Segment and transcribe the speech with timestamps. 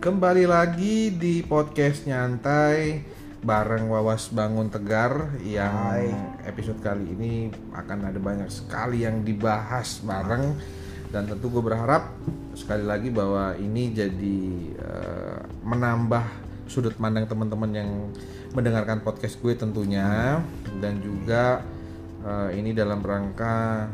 [0.00, 3.04] Kembali lagi di podcast nyantai
[3.44, 6.08] bareng Wawas Bangun Tegar yang Hai.
[6.48, 10.56] episode kali ini akan ada banyak sekali yang dibahas bareng
[11.12, 12.16] dan tentu gue berharap
[12.56, 14.40] sekali lagi bahwa ini jadi
[14.72, 16.24] eh, menambah
[16.64, 17.90] sudut pandang teman-teman yang
[18.56, 20.40] mendengarkan podcast gue tentunya
[20.80, 21.60] dan juga
[22.24, 23.84] eh, ini dalam rangka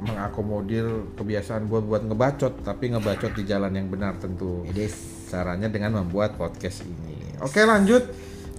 [0.00, 0.84] mengakomodir
[1.14, 5.28] kebiasaan gue buat ngebacot tapi ngebacot di jalan yang benar tentu Edis.
[5.28, 7.38] caranya dengan membuat podcast ini.
[7.38, 8.08] Oke lanjut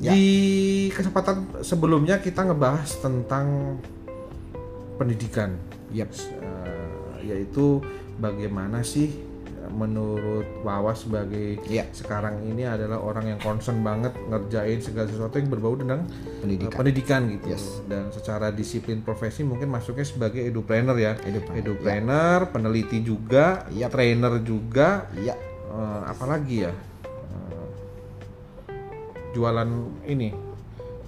[0.01, 0.17] Ya.
[0.17, 0.25] di
[0.89, 3.77] kesempatan sebelumnya kita ngebahas tentang
[4.97, 5.53] pendidikan,
[5.93, 6.09] Yap.
[6.09, 7.85] Eh, yaitu
[8.17, 9.13] bagaimana sih
[9.71, 11.87] menurut Wawas sebagai Iya.
[11.89, 16.75] sekarang ini adalah orang yang concern banget ngerjain segala sesuatu yang berbau tentang eh, Pendidikan.
[16.75, 17.81] pendidikan gitu Yes.
[17.85, 23.89] dan secara disiplin profesi mungkin masuknya sebagai edupreneur ya Edupreneur, edupreneur peneliti juga Yap.
[23.89, 25.35] trainer juga Iya.
[25.65, 27.67] Eh, apalagi ya Eh,
[29.31, 29.69] jualan
[30.05, 30.50] ini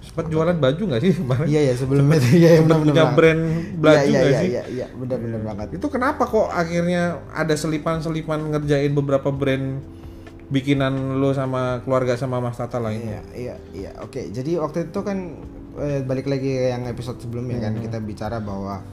[0.04, 1.46] sempat jualan baju nggak sih kemarin?
[1.48, 2.28] Iya ya sebelumnya itu.
[2.36, 3.42] Ya Sempet punya brand
[3.76, 4.48] baju Iya nggak iya sih?
[4.50, 5.68] iya iya benar benar banget.
[5.76, 7.02] itu kenapa kok akhirnya
[7.32, 9.80] ada selipan-selipan ngerjain beberapa brand
[10.44, 13.90] bikinan lo sama keluarga sama Mas Tata lainnya Iya iya iya.
[14.00, 15.18] Oke, jadi waktu itu kan
[15.76, 18.84] eh, balik lagi ke yang episode sebelumnya kan kita bicara bahwa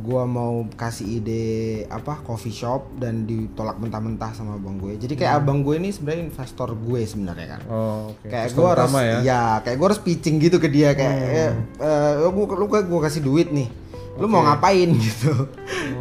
[0.00, 1.46] gua mau kasih ide
[1.92, 4.96] apa coffee shop dan ditolak mentah-mentah sama abang gue.
[4.96, 7.60] Jadi kayak abang gue ini sebenarnya investor gue sebenarnya kan.
[7.68, 8.26] oh oke.
[8.28, 9.48] Kayak gue harus pertama ya.
[9.62, 13.52] kayak gue harus pitching gitu ke dia kayak eh, eh, lu lu gue kasih duit
[13.52, 13.68] nih.
[14.20, 14.90] Lu mau ngapain?
[15.00, 15.32] Gitu.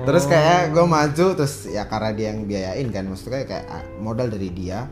[0.03, 4.27] Terus kayak gue maju terus ya karena dia yang biayain kan maksudnya kayak ah, modal
[4.27, 4.89] dari dia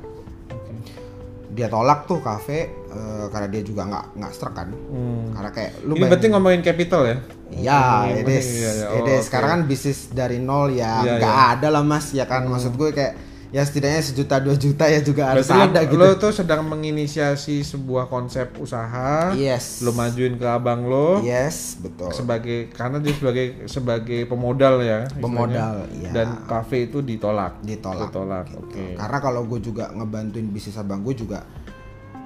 [1.57, 5.34] dia tolak tuh kafe eh, karena dia juga nggak nggak struck kan Hmm.
[5.34, 8.88] karena kayak lu ini berarti ngomongin capital ya Ya, Hmm, it is, iya, iya.
[8.91, 9.18] it Oh, is.
[9.18, 9.23] oke.
[9.23, 11.51] Sekarang kan bisnis dari nol ya, Iya, nggak iya.
[11.56, 12.44] ada lah mas, ya kan.
[12.44, 13.16] Maksud gue kayak
[13.47, 15.96] ya setidaknya sejuta dua juta ya juga harus Berarti lo, ada gitu.
[15.97, 19.80] lo tuh sedang menginisiasi sebuah konsep usaha Yes.
[19.80, 22.12] lo majuin ke abang lo Yes, betul.
[22.12, 25.07] sebagai karena dia sebagai sebagai pemodal ya.
[25.13, 26.12] Pemodal, iya.
[26.12, 28.09] dan kafe itu ditolak Ditolak.
[28.09, 28.59] ditolak gitu.
[28.62, 31.47] oke Karena kalau gue juga ngebantuin bisnis abang gue juga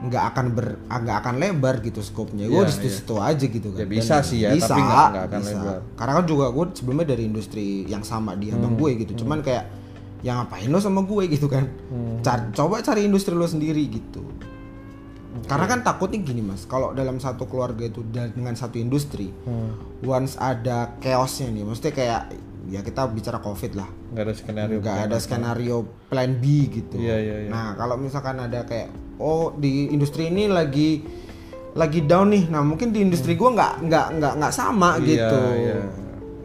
[0.01, 3.79] nggak akan ber nggak akan lebar gitu skopnya gue Iya, di situ-situ aja gitu kan
[3.79, 5.53] Ya, bisa Dan sih ya, bisa, tapi nggak- nggak akan bisa.
[5.53, 5.77] lebar.
[5.93, 9.39] karena kan juga gue sebelumnya dari industri yang sama di abang Hmm, gue gitu cuman
[9.39, 9.65] kayak
[10.21, 12.21] yang ngapain lo sama gue gitu kan Hmm.
[12.21, 14.21] Car- coba cari industri lo sendiri gitu
[15.41, 19.73] karena kan takutnya gini mas kalau dalam satu keluarga itu dengan satu industri Hmm.
[20.01, 22.21] once ada chaosnya nih maksudnya kayak
[22.67, 25.77] ya kita bicara covid lah nggak ada skenario nggak ada skenario
[26.07, 26.95] plan B gitu.
[26.95, 27.49] Iya, iya, iya.
[27.49, 28.87] Nah kalau misalkan ada kayak
[29.17, 31.03] oh di industri ini lagi
[31.71, 35.39] lagi down nih, nah mungkin di industri gua nggak nggak nggak nggak sama Iya, gitu.
[35.41, 35.75] iya, iya,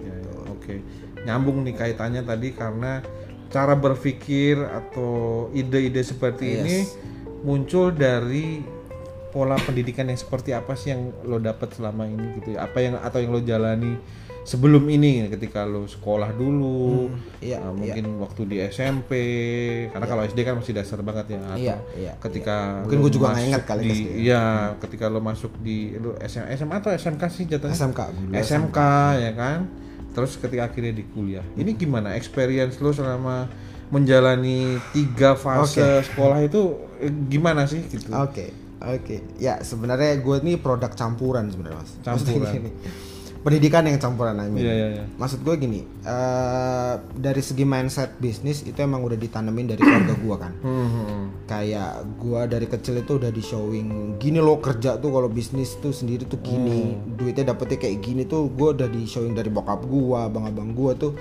[0.06, 0.14] iya.
[0.48, 0.74] oke
[1.22, 3.02] nyambung nih kaitannya tadi karena
[3.46, 5.12] cara berpikir atau
[5.50, 6.60] ide-ide seperti Yes.
[6.60, 6.76] ini
[7.42, 8.62] muncul dari
[9.28, 12.64] pola pendidikan yang seperti apa sih yang lo dapat selama ini gitu ya?
[12.64, 14.00] Apa yang atau yang lo jalani
[14.42, 17.10] sebelum ini ketika lo sekolah dulu
[17.42, 19.10] iya, uh, mungkin waktu di SMP
[19.90, 23.10] karena kalau SD kan masih dasar banget ya atau Iya, iya, ketika Mungkin lo gua
[23.10, 24.10] juga nggak ingat kali di SD.
[24.22, 24.42] iya
[24.78, 27.74] ketika lo masuk di lo SMA, SMA atau SMK sih jatuhnya?
[27.74, 28.30] SMK dulu.
[28.38, 28.78] SMK
[29.18, 29.58] ya kan
[30.16, 33.44] terus ketika akhirnya di kuliah ini gimana experience lo selama
[33.92, 38.50] menjalani tiga fase sekolah itu eh, gimana sih gitu Oke,
[38.82, 39.16] oke.
[39.38, 41.92] Ya sebenarnya gue ini produk campuran sebenarnya mas.
[42.02, 42.72] Campuran.
[43.46, 44.58] Pendidikan yang campuran I mean.
[44.58, 45.04] Iya, iya, iya.
[45.14, 50.36] Maksud gue gini, eh, dari segi mindset bisnis itu emang udah ditanemin dari keluarga gue
[50.36, 50.52] kan.
[50.58, 51.24] Hmm, hmm.
[51.46, 55.90] kayak gua dari kecil itu udah di showing gini lo kerja tuh kalau bisnis tuh
[55.90, 60.26] sendiri tuh gini duitnya dapetnya kayak gini tuh gua udah di showing dari bokap gua
[60.26, 61.14] abang-abang gua tuh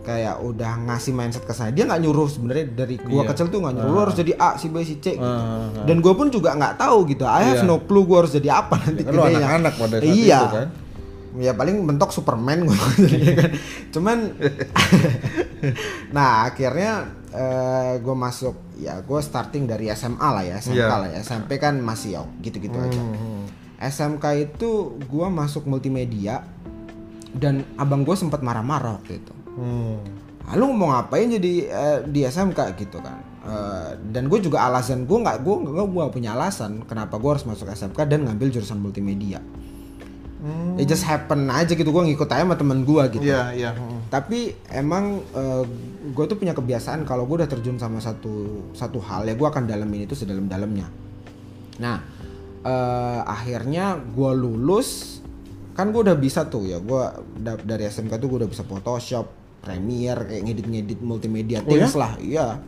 [0.00, 3.28] kayak udah ngasih mindset ke saya dia nggak nyuruh sebenarnya dari gua Iya.
[3.28, 5.96] kecil tuh nggak nyuruh lo harus jadi A si B si C gitu Ah, dan
[5.98, 7.68] gua pun juga nggak tahu gitu I have Iya.
[7.68, 9.38] no clue gua harus jadi apa nanti Kan lo gedenya.
[9.42, 10.68] anak-anak pada saat iya itu kan
[11.36, 12.76] ya paling bentok Superman gue
[13.38, 13.50] kan.
[13.90, 14.18] Cuman
[16.16, 17.10] nah akhirnya
[18.00, 20.96] gue masuk ya gue starting dari SMA lah ya SMK Iya.
[20.96, 21.20] lah ya.
[21.20, 22.96] SMP kan masih ya gitu-gitu aja.
[22.96, 23.44] Hmm,
[23.76, 26.40] SMK itu gue masuk multimedia
[27.36, 29.34] dan abang gue sempat marah-marah waktu itu.
[29.56, 30.00] Hmm.
[30.46, 33.20] ah, lu mau ngapain jadi eh, di SMK gitu kan.
[33.44, 37.44] Eh, dan gue juga alasan gue nggak gue gue gue punya alasan kenapa gue harus
[37.44, 39.38] masuk SMK dan ngambil jurusan multimedia
[40.46, 40.78] Hmm.
[40.78, 44.06] it just happen aja gitu gue ngikut aja sama temen gue gitu iya iya hmm.
[44.14, 45.18] tapi emang
[46.14, 49.66] gue tuh punya kebiasaan kalau gue udah terjun sama satu satu hal ya gue akan
[49.66, 50.86] dalamin itu sedalam-dalamnya
[51.82, 51.98] nah
[52.62, 55.18] eh, akhirnya gue lulus
[55.74, 57.02] kan gue udah bisa tuh ya gue
[57.42, 59.26] dari SMK tuh gue udah bisa Photoshop
[59.60, 61.84] Premiere kayak ngedit-ngedit multimedia Oh ya?
[61.84, 62.62] things lah iya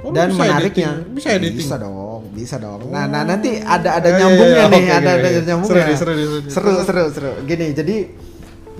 [0.00, 0.90] Oh, dan bisa menariknya.
[0.96, 1.14] Editing.
[1.14, 1.56] Bisa editing?
[1.60, 2.88] bisa dong bisa dong.
[2.88, 5.84] Nah, nah nanti ada ada Oh, iya, nyambungnya iya, nih oke, ada oke, ada nyambungnya.
[5.84, 7.30] Seru seru seru seru seru seru.
[7.44, 7.96] Gini jadi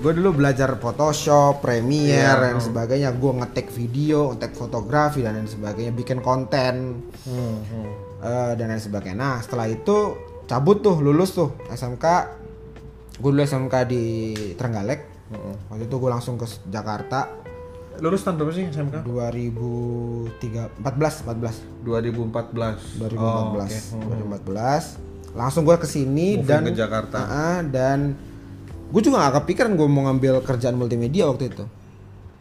[0.01, 2.63] gue dulu belajar Photoshop, Premiere Iya, dan oh.
[2.63, 3.09] sebagainya.
[3.13, 5.91] Gue ngetek video ngetek fotografi dan lain sebagainya.
[5.93, 7.05] Bikin konten.
[7.27, 7.89] Hmm, hmm.
[8.23, 9.17] eh, dan lain sebagainya.
[9.19, 10.17] Nah setelah itu
[10.47, 12.05] cabut tuh lulus tuh SMK
[13.21, 14.03] gue dulu SMK di
[14.57, 15.11] Trenggalek.
[15.71, 17.40] Waktu itu gue langsung ke Jakarta
[17.97, 19.03] Lulus tahun berapa sih SMK?
[19.03, 22.97] 2003 14 14 2014.
[22.97, 23.67] 2014 Oh, oke.
[23.67, 24.39] Hmm.
[24.47, 24.97] 2014
[25.31, 27.17] langsung gue ke sini Moving dan ke Jakarta.
[27.21, 28.15] Ah, dan
[28.87, 31.65] gue juga gak kepikiran gue mau ngambil kerjaan multimedia waktu itu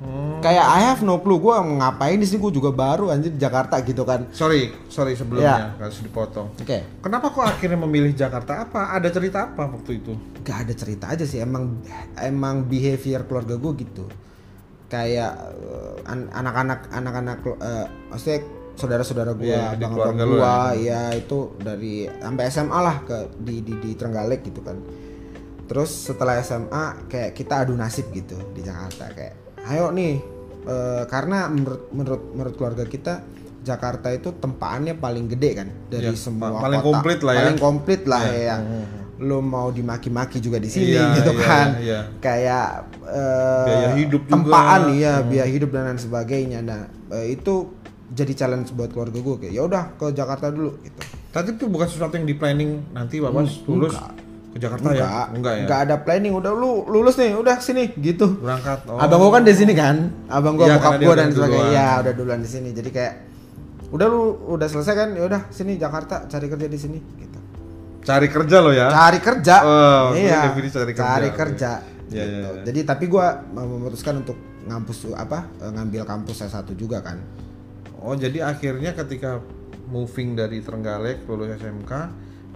[0.01, 0.41] Hmm.
[0.41, 3.39] kayak I have no clue gue mau ngapain di sini gue juga baru anjir di
[3.39, 6.57] Jakarta gitu kan Sorry, sorry sebelumnya harus dipotong.
[6.57, 8.65] oke Kenapa kok akhirnya memilih Jakarta?
[8.65, 8.97] Apa?
[8.97, 10.17] Ada cerita apa waktu itu?
[10.41, 11.85] gak ada cerita aja sih emang
[12.17, 14.09] emang behavior keluarga gue gitu
[14.91, 15.33] kayak
[15.63, 18.39] eh, an- anak-anak anak-anak eh, maksudnya
[18.73, 23.75] saudara-saudara gue Iya, di abang-abang gue ya itu dari sampai SMA lah ke di di
[23.77, 24.77] di Trenggalek gitu kan
[25.65, 29.35] terus setelah SMA kayak kita adu nasib gitu di Jakarta kayak
[29.69, 30.19] ayo nih
[30.65, 33.23] eh, karena menurut menurut menurut keluarga kita
[33.61, 36.89] Jakarta itu tempaannya paling gede kan dari Ya, semua pa- paling kota.
[36.91, 37.39] komplit lah ya.
[37.39, 38.33] paling komplit lah Ya.
[38.33, 38.57] ya
[39.21, 42.01] lo mau dimaki-maki juga di sini Iya, gitu iya, kan iya.
[42.19, 42.67] kayak
[43.05, 44.33] eh, Biaya hidup juga.
[44.35, 46.81] tempaan iya biaya hidup dan lain sebagainya nah
[47.11, 47.69] eh, itu
[48.11, 51.01] jadi challenge buat keluarga gue kayak ya udah ke Jakarta dulu gitu
[51.31, 53.95] Tapi itu bukan sesuatu yang di planning nanti bapak lulus
[54.51, 55.31] ke Jakarta ya?
[55.31, 55.65] Enggak ya?
[55.65, 58.83] nggak ada planning udah lu lulus nih udah sini gitu Berangkat.
[58.85, 58.99] Oh.
[58.99, 59.97] abang gue kan di sini kan
[60.27, 63.15] abang gue Iya, bokap gue dan sebagainya ya udah duluan di sini jadi kayak
[63.91, 67.39] udah lu udah selesai kan ya udah sini Jakarta cari kerja di sini gitu
[68.01, 68.89] cari kerja lo ya?
[68.89, 71.73] cari kerja Oh, iya definisi cari kerja, cari kerja
[72.07, 72.31] Iya, gitu.
[72.33, 72.63] iya, iya.
[72.65, 77.21] jadi tapi gua memutuskan untuk ngampus apa eh, ngambil kampus S1 juga kan
[77.97, 79.39] Oh jadi akhirnya ketika
[79.87, 81.93] moving dari Trenggalek lulus SMK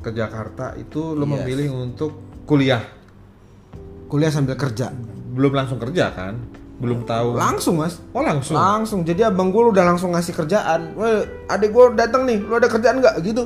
[0.00, 1.32] ke Jakarta itu lo Yes.
[1.34, 2.12] memilih untuk
[2.42, 2.80] kuliah.
[4.06, 4.88] kuliah sambil kerja
[5.30, 6.38] Belum langsung kerja kan?
[6.74, 7.34] Belum tahu.
[7.34, 8.54] langsung mas Oh langsung.
[8.54, 12.66] langsung jadi abang gue udah langsung ngasih kerjaan Weh, adik gue datang nih lu ada
[12.66, 13.44] kerjaan nggak gitu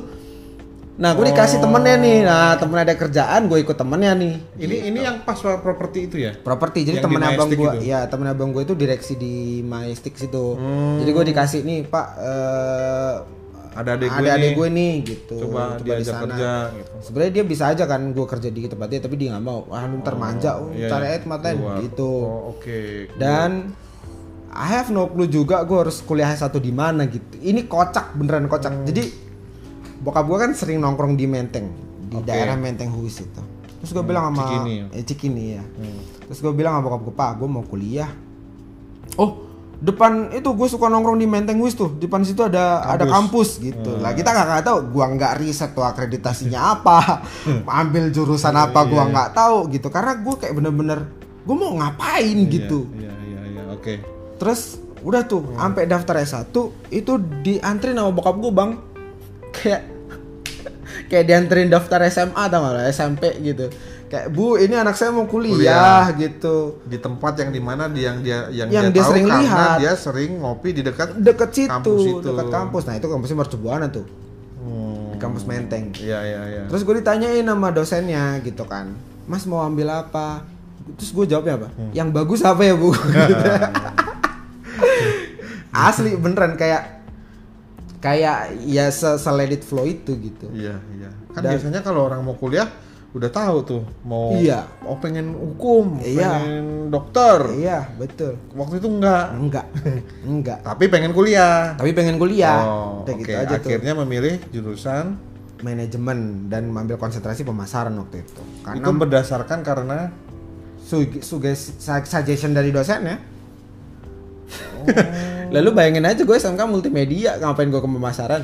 [0.99, 1.63] nah gue dikasih Oh.
[1.63, 6.05] temennya nih nah temen ada kerjaan gue ikut temennya nih Ini ini yang pas properti
[6.05, 6.35] itu ya?
[6.37, 10.13] properti jadi Yang di temen abang gue ya temen abang gue itu direksi di Majestic
[10.13, 10.99] situ Hmm.
[10.99, 13.15] jadi gue dikasih nih pak eh,
[13.71, 14.53] Ada adik gue ada adik nih.
[14.53, 16.23] gue nih gitu Coba di diajak sana.
[16.25, 16.91] kerja gitu.
[17.01, 19.83] sebenarnya dia bisa aja kan gue kerja di tempat dia tapi dia nggak mau ah
[19.95, 21.11] ntar manja oh, Iya, cari iya.
[21.11, 21.77] aja tempat lain Keluar.
[21.81, 22.79] gitu Oh oke.
[23.15, 23.71] dan
[24.51, 28.45] I have no clue juga gue harus kuliah satu di mana gitu ini kocak beneran
[28.45, 28.83] kocak Hmm.
[28.83, 29.28] jadi
[29.99, 31.67] bokap gue kan sering nongkrong di Menteng
[32.03, 32.25] di Oke.
[32.25, 33.41] daerah Menteng Huis itu.
[33.79, 34.85] Terus gue bilang sama Cikini ya?
[34.89, 35.63] eh, Cikini ya.
[35.63, 36.01] Hmm.
[36.21, 38.09] terus gue bilang sama bokap gue pak gue mau kuliah.
[39.15, 39.45] Oh.
[39.79, 41.95] Depan itu gue suka nongkrong di Menteng Huis tuh.
[41.95, 43.87] Depan situ ada ada kampus gitu.
[43.89, 44.01] Hmm.
[44.01, 47.23] lah kita nggak nggak tahu gue nggak riset tuh akreditasinya apa
[47.65, 49.07] ambil jurusan apa gue Iya.
[49.07, 49.87] nggak tahu gitu.
[49.87, 50.99] Karena gue kayak bener-bener
[51.41, 52.91] gue mau ngapain gitu.
[52.93, 53.61] Iya iya iya.
[53.71, 54.03] Oke.
[54.35, 56.51] Terus udah tuh sampai daftar S1
[56.91, 58.71] itu diantri sama bokap gue bang.
[59.49, 59.88] Kayak
[61.09, 63.65] kayak dianterin daftar SMA tau gak lo, SMP gitu
[64.05, 68.17] kayak bu ini anak saya mau kuliah, gitu Di tempat yang di mana dia yang
[68.19, 69.77] dia yang, Yang dia, dia tahu sering karena lihat.
[69.77, 72.17] dia sering ngopi di dekat deket situ Kampus itu.
[72.23, 74.05] deket kampus nah itu kampusnya Mercubuana tuh
[74.59, 75.09] Hmm.
[75.09, 76.61] di kampus Menteng Iya iya iya.
[76.65, 78.91] terus gue ditanyain sama dosennya gitu kan
[79.23, 80.41] mas mau ambil apa
[80.91, 81.91] terus gue jawabnya apa Hmm.
[81.91, 82.89] yang bagus apa ya bu
[83.29, 83.45] Gitu.
[85.71, 86.98] asli beneran kayak
[87.99, 91.09] kayak ya se, se let it flow itu gitu Iya iya.
[91.29, 92.67] Kan Dan- biasanya kalau orang mau kuliah
[93.09, 94.69] udah tahu tuh mau Iya.
[94.83, 96.29] oh pengen hukum, Iya.
[96.37, 97.39] pengen dokter.
[97.55, 99.25] iya betul Waktu itu enggak.
[99.33, 99.65] enggak
[100.29, 101.73] enggak Tapi pengen kuliah.
[101.73, 103.19] tapi pengen kuliah Oh, udah oke.
[103.19, 105.17] gitu aja tuh Akhirnya memilih jurusan
[105.59, 110.13] manajemen dan mengambil konsentrasi pemasaran waktu itu karena itu berdasarkan karena
[110.79, 113.17] su- suges- sa- suggestion dari dosen ya
[114.79, 114.85] Oh.
[115.49, 118.43] Lalu bayangin aja gue SMK multimedia ngapain gue ke pemasaran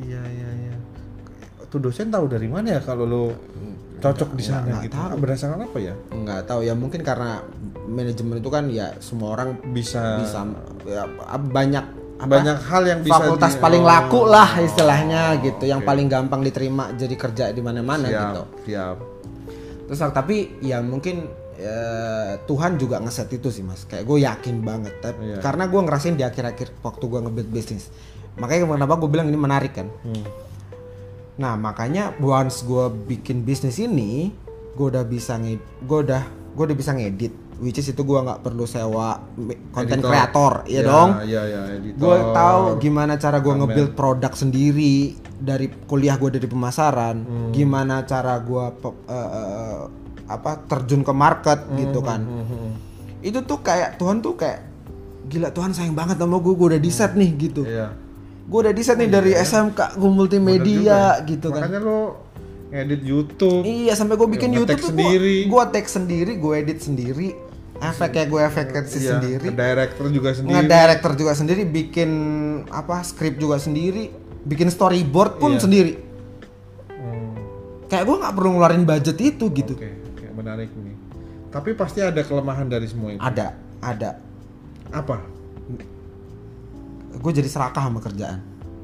[0.00, 0.74] iya iya iya.
[1.68, 3.24] Tuh dosen tahu dari mana ya kalau lo
[4.02, 4.92] cocok di sana gitu.
[4.98, 5.14] tahu.
[5.16, 5.94] Berdasarkan apa ya?
[6.10, 7.40] nggak tahu ya mungkin karena
[7.86, 10.42] manajemen itu kan ya semua orang Bisa bisa
[10.84, 11.06] ya,
[11.38, 11.84] banyak
[12.22, 15.88] apa, banyak hal yang bisa fakultas di- paling oh, laku lah istilahnya gitu yang oke.
[15.90, 18.96] paling gampang diterima jadi kerja di mana-mana gitu Siap.
[19.90, 23.84] terus tapi ya mungkin eh, Tuhan juga ngeset itu sih mas.
[23.84, 25.38] Kayak gue yakin banget Tapi- Iya.
[25.38, 27.86] karena gue ngerasain di akhir-akhir waktu gue nge-build bisnis
[28.32, 29.92] makanya kenapa gue bilang ini menarik kan?
[30.02, 30.24] Hmm.
[31.36, 34.32] Nah makanya once gue bikin bisnis ini,
[34.72, 38.40] gue udah bisa ngedit, gue udah gue udah bisa ngedit, which is itu gua nggak
[38.40, 39.20] perlu sewa
[39.68, 41.10] konten kreator ya, Ya, dong?
[41.22, 41.96] Iya, iya, editor.
[41.98, 44.96] gue tahu gimana cara gue nge-build produk sendiri
[45.38, 47.16] dari kuliah gue dari pemasaran.
[47.18, 47.50] Hmm.
[47.52, 48.64] gimana cara gue
[50.32, 52.68] apa terjun ke market gitu kan Mhm.
[53.20, 54.60] itu tuh kayak Tuhan tuh kayak
[55.24, 57.94] gila Tuhan sayang banget sama gue gue udah di set nih gitu Iya.
[58.42, 62.00] gue udah di set nih dari SMK gue multimedia gitu kan Makanya lo
[62.68, 63.62] ngedit YouTube.
[63.62, 65.36] iya sampai gue bikin Nge-tag YouTube tuh sendiri.
[65.44, 67.28] gue tag sendiri gue edit sendiri
[67.78, 70.54] efeknya gue efeknya Iya, sendiri Director juga sendiri.
[70.56, 72.10] nge-director juga sendiri, bikin
[72.68, 74.06] apa script juga sendiri,
[74.42, 75.60] bikin storyboard pun Iya.
[75.60, 75.92] sendiri.
[76.88, 77.34] Hmm,
[77.84, 79.74] Kayak gue nggak perlu ngeluarin budget itu gitu.
[79.74, 79.90] Oke,
[80.42, 80.96] menarik nih.
[81.48, 83.22] Tapi pasti ada kelemahan dari semua itu.
[83.22, 84.18] Ada, ada.
[84.90, 85.22] Apa?
[87.12, 88.40] Gue jadi serakah sama kerjaan.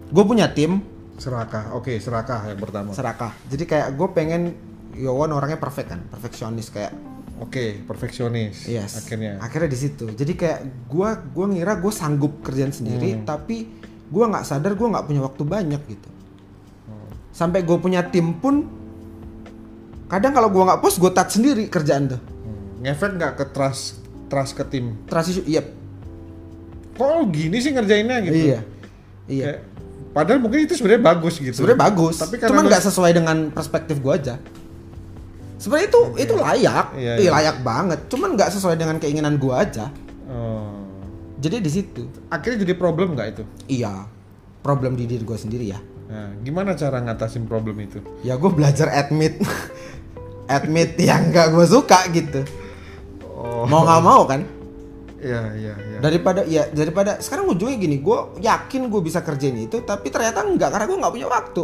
[0.09, 0.81] Gue punya tim
[1.19, 1.75] Serakah.
[1.75, 2.95] Oke, serakah yang pertama.
[2.95, 3.35] serakah.
[3.51, 4.55] Jadi kayak gue pengen
[4.95, 6.95] Yowon orangnya perfect kan, perfeksionis kayak.
[7.43, 8.67] Oke, perfeksionis.
[8.71, 9.03] Yes.
[9.03, 9.43] Akhirnya.
[9.43, 10.07] Akhirnya di situ.
[10.11, 13.23] Jadi kayak gue gua ngira gue sanggup kerjaan sendiri, Hmm.
[13.27, 13.67] tapi
[14.07, 16.11] gue nggak sadar gue nggak punya waktu banyak gitu.
[16.87, 17.11] Hmm.
[17.35, 18.67] Sampai gue punya tim pun,
[20.09, 22.21] kadang kalau gue nggak post gue tat sendiri kerjaan tuh.
[22.21, 22.83] Hmm.
[22.83, 24.97] Ngefek nggak ke trust trust ke tim?
[25.05, 25.65] Transition, iya,
[26.93, 28.35] Kok lo gini sih ngerjainnya gitu?
[28.35, 28.61] iya,
[29.27, 29.45] iya.
[29.47, 29.59] Kayak,
[30.11, 31.55] padahal mungkin itu sebenarnya bagus gitu.
[31.55, 34.35] Sebenarnya bagus, Tapi cuman lo- nggak sesuai dengan perspektif gue aja.
[35.57, 37.31] Sebenarnya itu itu layak, Iya, iya, iya.
[37.31, 37.99] layak banget.
[38.07, 39.91] Cuman nggak sesuai dengan keinginan gue aja.
[40.27, 40.75] Oh.
[41.39, 43.43] Jadi di situ, Akhirnya jadi problem nggak itu?
[43.71, 44.07] iya,
[44.59, 45.79] problem di diri gue sendiri ya.
[46.09, 48.01] Nah, gimana cara ngatasin problem itu?
[48.25, 49.37] Ya gue belajar admit,
[50.57, 52.49] admit yang nggak gue suka gitu.
[53.29, 53.69] Oh.
[53.69, 54.41] Mau nggak mau kan?
[55.19, 55.99] Iya, iya, iya.
[56.01, 60.73] Daripada ya daripada sekarang ujungnya gini, gue yakin gue bisa kerjain itu, tapi ternyata enggak
[60.73, 61.63] karena gue nggak punya waktu.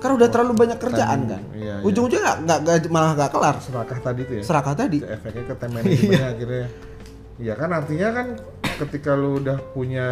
[0.00, 1.42] Karena udah terlalu banyak kerjaan tadi, kan.
[1.56, 1.84] iya, iya.
[1.84, 3.56] Ujung-ujungnya nggak nggak nggak- malah nggak kelar.
[3.60, 4.42] Serakah tadi tuh ya?
[4.44, 4.98] Serakah tadi.
[5.00, 6.66] Itu efeknya ke time manajemennya akhirnya.
[7.40, 8.26] Iya kan artinya kan
[8.80, 10.08] ketika lu udah punya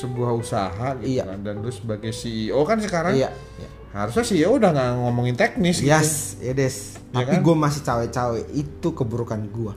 [0.00, 1.24] sebuah usaha gitu Iya.
[1.26, 3.30] kan dan lu sebagai CEO kan sekarang Iya.
[3.56, 3.68] iya.
[3.90, 5.90] harusnya CEO udah nggak ngomongin teknis gitu.
[5.90, 6.94] Yes, it is.
[7.10, 7.42] Iya Tapi kan?
[7.42, 8.40] gue masih cawe-cawe.
[8.52, 9.74] Itu keburukan gue.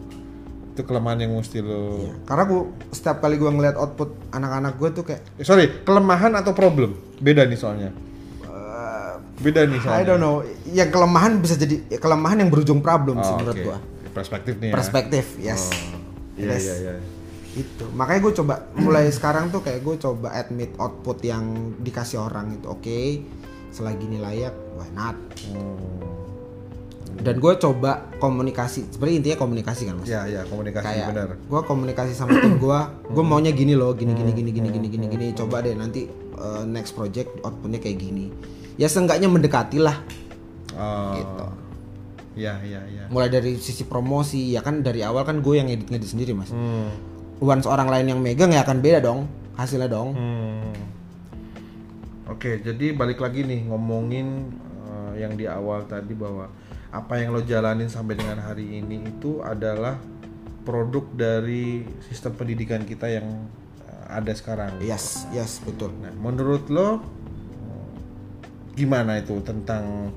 [0.69, 2.13] Itu kelemahan yang mesti lu Iya.
[2.23, 6.51] Karena gue setiap kali gue ngeliat output anak-anak gue tuh kayak, Eh, sorry, kelemahan atau
[6.51, 6.93] problem?
[7.17, 7.89] Beda nih soalnya.
[9.35, 9.97] Beda nih soalnya.
[9.97, 10.45] I don't know.
[10.67, 13.65] Yang kelemahan bisa jadi ya, kelemahan yang berujung problem sih Oh, menurut oke.
[13.65, 13.77] gue.
[14.13, 14.73] Perspektif nih ya.
[14.73, 15.63] Perspektif, yes.
[16.33, 16.63] Iya, Yes.
[16.63, 16.93] iya, iya.
[17.53, 17.85] Itu.
[17.93, 21.45] Makanya gue coba mulai sekarang tuh kayak gue coba admit output yang
[21.77, 23.01] dikasih orang itu oke.
[23.69, 25.17] Selagi ini layak, why not?
[25.49, 25.77] Hmm.
[27.13, 28.89] Dan gue coba komunikasi.
[28.89, 30.09] Sebenarnya intinya komunikasi kan mas.
[30.09, 31.29] Ya, ya, komunikasi kayak benar.
[31.37, 32.79] gue komunikasi sama tim gue
[33.13, 36.65] gue maunya gini loh gini gini gini gini gini gini gini coba deh nanti uh,
[36.65, 38.33] next project outputnya kayak gini
[38.75, 40.01] ya seenggaknya mendekati lah
[40.73, 41.13] Oh.
[41.13, 41.45] Gitu.
[42.33, 43.05] Ya, ya, ya.
[43.13, 46.49] mulai dari sisi promosi ya kan dari awal kan gue yang edit ngedit sendiri mas
[46.49, 46.89] Hmm.
[47.43, 50.71] Once orang lain yang megang ya akan beda dong hasilnya dong Hmm.
[52.23, 54.47] Oke, jadi balik lagi nih ngomongin
[54.87, 56.47] eh, yang di awal tadi bahwa
[56.89, 59.99] apa yang lo jalanin sampai dengan hari ini itu adalah
[60.63, 63.27] produk dari sistem pendidikan kita yang
[63.83, 64.79] eh, ada sekarang.
[64.79, 67.03] yes yes betul Nah, menurut lo
[68.73, 70.09] gimana itu tentang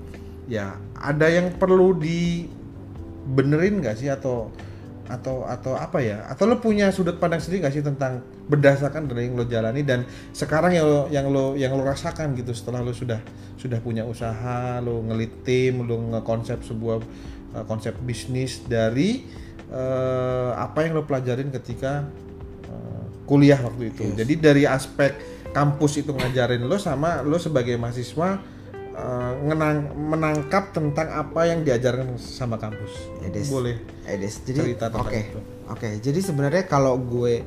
[0.48, 4.48] ya ada yang perlu dibenerin nggak sih atau
[5.06, 6.26] atau atau apa ya?
[6.26, 10.06] Atau lo punya sudut pandang sendiri nggak sih tentang berdasarkan dari yang lo jalani dan
[10.34, 13.18] sekarang yang lo yang lo yang lo rasakan gitu setelah lo sudah
[13.58, 16.98] sudah punya usaha, lo ngelit tim, lo ngekonsep sebuah
[17.58, 19.26] eh, konsep bisnis dari
[19.70, 22.06] eh, apa yang lo pelajarin ketika
[22.66, 24.04] eh, kuliah waktu itu.
[24.14, 28.55] Jadi dari aspek kampus itu ngajarin lo sama lo sebagai mahasiswa
[28.96, 33.12] eh, ngenang, menangkap tentang apa yang diajarkan sama kampus.
[33.20, 33.46] Edes.
[33.46, 33.76] Boleh.
[34.02, 35.40] Edes jadi Cerita tentang itu.
[35.66, 37.44] oke jadi sebenarnya kalau gue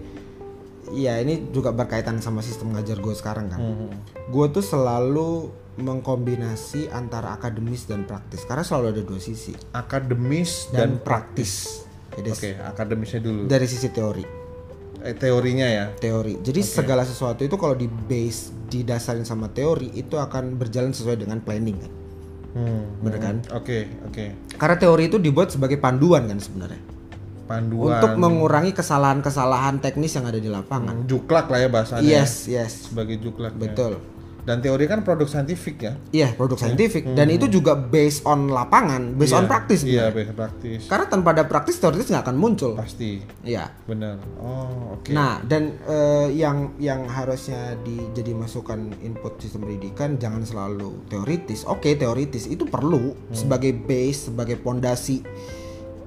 [0.92, 3.90] ya ini juga berkaitan sama sistem ngajar gue sekarang kan Hmm.
[4.26, 5.48] gue tuh selalu
[5.80, 11.86] mengkombinasi antara akademis dan praktis karena selalu ada dua sisi Akademis dan, dan, praktis.
[12.12, 13.42] Jadi Oke, akademisnya dulu.
[13.46, 14.26] dari sisi teori,
[15.00, 15.86] Eh, teorinya ya.
[15.96, 16.36] teori.
[16.38, 21.42] Jadi segala sesuatu itu kalau di base didasarin sama teori itu akan berjalan sesuai dengan
[21.42, 21.92] planning kan.
[22.50, 22.84] Hmm.
[23.02, 23.36] Bener kan?
[23.54, 24.56] Oke, oke.
[24.58, 26.82] Karena teori itu dibuat sebagai panduan kan sebenarnya.
[27.50, 27.98] Panduan.
[27.98, 31.02] Untuk mengurangi kesalahan-kesalahan teknis yang ada di lapangan.
[31.02, 32.06] Hmm, juklak lah ya bahasanya.
[32.06, 32.90] Yes, yes.
[32.90, 33.58] Sebagai juklak.
[33.58, 33.98] ya.
[34.40, 35.94] Dan teori kan produk saintifik ya.
[36.10, 39.80] Iya, produk saintifik dan itu juga based on lapangan, based on Iya, praktis.
[39.82, 40.16] Iya, sebenarnya.
[40.16, 40.80] based praktis.
[40.88, 42.74] Karena tanpa ada praktis teoritis nggak akan muncul.
[42.74, 43.22] Pasti.
[43.42, 43.70] Iya.
[43.86, 44.18] Benar.
[44.38, 45.12] Oh, oke.
[45.12, 51.64] Nah, dan eh, yang yang harusnya di, jadi masukan input sistem pendidikan jangan selalu teoritis.
[51.64, 53.32] Oke, teoritis itu perlu Hmm.
[53.32, 55.22] sebagai base, sebagai pondasi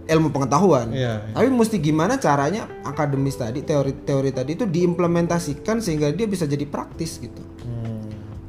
[0.02, 0.90] ilmu pengetahuan.
[0.90, 1.32] Iya, iya.
[1.32, 7.16] Tapi mesti gimana caranya akademis tadi, teori-teori tadi itu diimplementasikan sehingga dia bisa jadi praktis
[7.16, 7.38] gitu.
[7.62, 7.91] Hmm.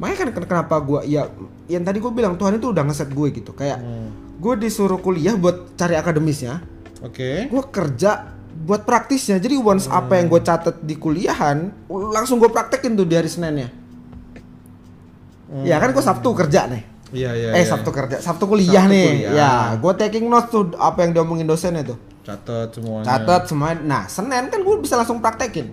[0.03, 1.31] Makanya kan ken- kenapa gua ya
[1.65, 3.55] yang tadi gue bilang Tuhan itu udah ngeset gue gitu.
[3.55, 4.11] Kayak Hmm.
[4.35, 6.59] gue disuruh kuliah buat cari akademisnya,
[6.99, 7.47] Oke.
[7.47, 9.39] gue kerja buat praktisnya.
[9.39, 13.71] Jadi once apa yang gue catat di kuliahan, langsung gue praktekin tuh di hari Seninnya.
[15.63, 16.83] Ya kan gue Sabtu kerja nih.
[17.13, 17.49] Iya iya.
[17.53, 17.69] eh iya.
[17.69, 19.05] Sabtu kerja, Sabtu kuliah Sabtu nih.
[19.07, 19.31] kuliah.
[19.31, 21.97] Ya, gue taking notes tuh apa yang diomongin dosennya tuh.
[22.25, 23.05] Catat semuanya.
[23.05, 23.77] Catat semua.
[23.77, 25.69] Nah, Senin kan gue bisa langsung praktekin.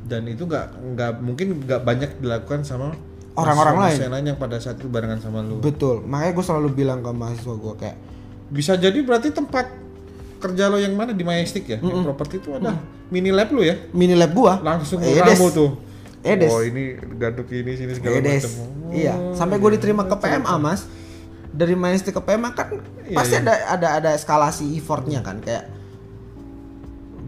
[0.00, 2.94] Dan itu nggak nggak mungkin nggak banyak dilakukan sama
[3.42, 3.98] Orang-orang lain.
[4.10, 5.58] lain yang pada saat itu barengan sama lu.
[5.58, 6.02] Betul.
[6.02, 7.96] Makanya gue selalu bilang ke mahasiswa gue kayak
[8.48, 9.70] Bisa jadi berarti tempat
[10.38, 11.78] kerja lo yang mana di Majestic ya?
[11.78, 12.74] Yang properti itu ada
[13.08, 13.76] mini lab lu ya?
[13.90, 15.22] mini lab gua Langsung Edes.
[15.36, 15.70] ramu tuh.
[16.20, 16.48] Edes.
[16.48, 18.50] Oh ini gaduk ini sini segala macam.
[18.50, 20.82] Oh, Iya, sampai gue diterima ke PMA, Mas.
[21.48, 22.74] Dari Majestic ke PMA kan
[23.06, 23.42] Iya, pasti iya.
[23.42, 25.66] ada ada ada eskalasi effortnya kan kayak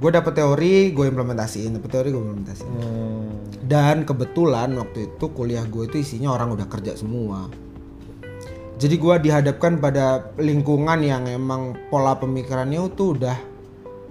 [0.02, 2.72] gue dapet teori, gue implementasiin, dapet teori, gue implementasiin.
[2.74, 3.30] Hmm.
[3.62, 7.46] Dan kebetulan waktu itu kuliah gue itu isinya orang udah kerja semua.
[8.82, 13.38] Jadi gue dihadapkan pada lingkungan yang emang pola pemikirannya itu udah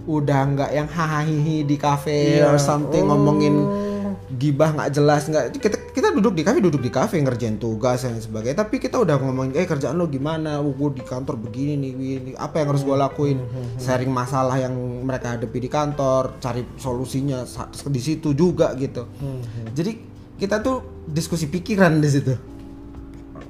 [0.08, 2.50] udah nggak yang hahaha di cafe Iya.
[2.50, 3.54] or something ngomongin
[4.40, 8.16] gibah nggak jelas nggak kita kita duduk di kafe duduk di kafe ngerjain tugas dan
[8.16, 8.64] sebagainya.
[8.64, 10.64] Tapi kita udah ngomongin eh kerjaan lo gimana?
[10.64, 13.38] Oh, gue di kantor begini nih begini apa yang harus gue lakuin?
[13.76, 14.72] sharing masalah yang
[15.04, 17.44] mereka hadapi di kantor cari solusinya
[17.92, 19.08] di situ juga gitu.
[19.76, 19.92] Jadi
[20.40, 22.34] kita tuh diskusi pikiran di situ.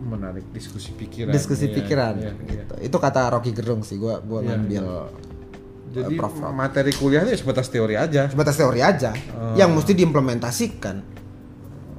[0.01, 1.29] Menarik diskusi pikiran.
[1.29, 2.65] diskusi Iya, pikiran iya, iya.
[2.65, 2.73] gitu.
[2.89, 4.85] itu kata Rocky Gerung sih gua gua Iya, ngambil
[5.91, 6.39] Jadi Prof.
[6.49, 8.25] materi kuliahnya sebatas teori aja.
[8.25, 9.53] sebatas teori aja Oh.
[9.53, 11.03] yang mesti diimplementasikan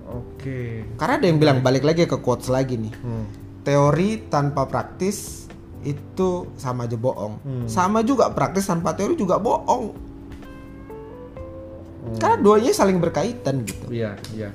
[0.09, 0.89] Oke.
[0.97, 3.29] karena ada yang bilang balik lagi ke quotes lagi nih Hmm.
[3.61, 5.45] teori tanpa praktis
[5.83, 7.35] itu sama aja bohong.
[7.39, 7.67] Hmm.
[7.67, 9.85] Sama juga praktis tanpa teori juga bohong.
[12.01, 12.17] Hmm.
[12.17, 13.87] Karena duanya saling berkaitan gitu.
[13.89, 14.51] Iya iya.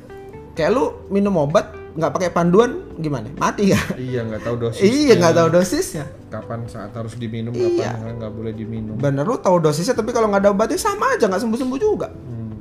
[0.52, 3.26] Kayak lu minum obat nggak pakai panduan gimana?
[3.34, 3.80] Mati ya?
[3.94, 4.82] Iya nggak tahu dosis.
[4.82, 6.06] iya nggak tahu dosisnya.
[6.28, 7.90] Kapan saat harus diminum, Iya.
[7.92, 8.96] kapan nggak boleh diminum.
[8.96, 12.08] Bener lu tahu dosisnya tapi kalau nggak ada obatnya sama aja nggak sembuh sembuh juga.
[12.08, 12.54] Hmm.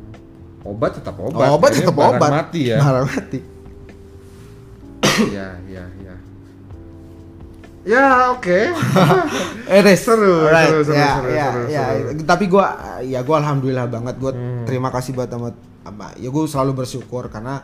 [0.64, 1.46] Obat tetap obat.
[1.48, 2.30] Obat, Ini tetap obat.
[2.32, 2.78] Mati ya.
[2.80, 3.38] Barang mati.
[5.26, 6.14] Iya iya iya.
[7.86, 8.60] Ya oke.
[9.66, 9.98] Eh, Des.
[9.98, 10.70] Seru, Alright.
[10.70, 11.84] seru, seru, ya, seru, ya, seru, ya.
[11.92, 12.22] seru.
[12.22, 12.66] Tapi gua
[13.00, 14.62] ya gua alhamdulillah banget gua Hmm.
[14.62, 17.62] terima kasih buat sama apa ya gua selalu bersyukur karena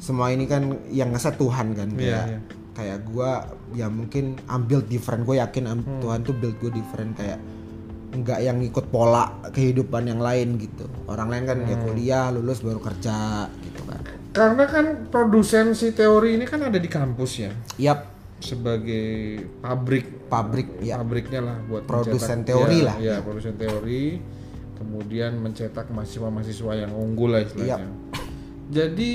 [0.00, 2.38] semua ini kan yang ngeset Tuhan kan Iya, kayak iya.
[2.72, 3.30] kayak gua
[3.70, 6.00] ya mungkin ambil different gue yakin Hmm.
[6.00, 7.36] Tuhan tuh build gue different kayak
[8.10, 11.68] nggak yang ikut pola kehidupan yang lain gitu orang lain kan Hmm.
[11.68, 13.18] ya kuliah lulus baru kerja
[13.60, 17.50] gitu kan Karena kan produsen si teori ini kan ada di kampus ya.
[17.76, 18.08] yap
[18.40, 19.04] Sebagai
[19.58, 22.96] pabrik pabrik ya pabriknya lah buat Produsen mencetak- teori ya, lah.
[22.98, 24.16] ya produsen teori
[24.74, 27.88] kemudian mencetak mahasiswa-mahasiswa yang unggul lah istilahnya Iya.
[28.70, 29.10] jadi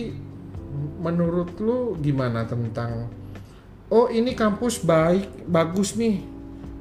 [0.97, 3.07] menurut lu gimana tentang
[3.88, 6.21] oh ini kampus baik bagus nih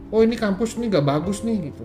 [0.09, 1.85] oh ini kampus nih gak bagus nih gitu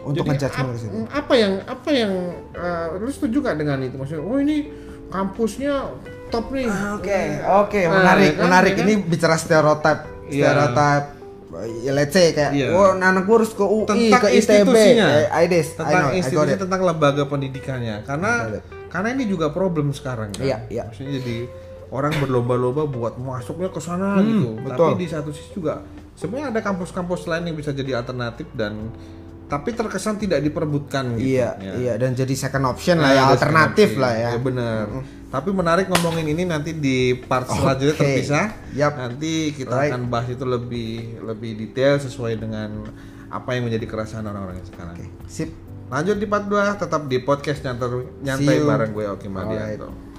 [0.00, 2.12] untuk ngejudgment ap- apa yang apa yang
[2.50, 4.68] eh, lu setuju gak dengan itu maksudnya oh ini
[5.08, 5.92] kampusnya
[6.28, 8.72] top nih Oke, oke, Nah, menarik, ya kan, menarik.
[8.72, 8.84] kan?
[8.86, 10.46] Ini bicara stereotip, Iya.
[10.46, 11.02] stereotip.
[11.82, 12.66] Ya, let's say kayak, Iya.
[12.70, 16.06] oh anak gue harus ke UI, tentang ke ITB, institusinya eh, IDES, tentang know, I
[16.06, 16.60] got institusi it.
[16.62, 18.30] tentang lembaga pendidikannya karena.
[18.90, 20.82] Karena ini juga problem sekarang kan Iya, iya.
[20.84, 21.36] maksudnya jadi
[21.88, 24.90] orang berlomba-lomba buat masuknya ke sana gitu Hmm, betul.
[24.90, 28.90] tapi di satu sisi juga sebenarnya ada kampus-kampus lain yang bisa jadi alternatif dan
[29.46, 31.72] tapi terkesan tidak diperebutkan gitu Iya, ya.
[31.76, 34.28] iya, dan jadi second option lah Nah, ya, ada alternatif lah ya.
[34.32, 34.44] option.
[34.44, 34.84] benar
[35.28, 38.02] tapi menarik ngomongin ini nanti di part selanjutnya Oke.
[38.02, 38.92] terpisah Yap.
[38.96, 39.90] nanti kita Right.
[39.90, 42.82] akan bahas itu lebih lebih detail sesuai dengan
[43.28, 45.54] apa yang menjadi keresahan orang-orang sekarang Sip.
[45.90, 49.90] Lanjut di part 2 tetap di podcast nyantai, nyantai bareng gue Oki Madianto.
[49.90, 50.09] Alright.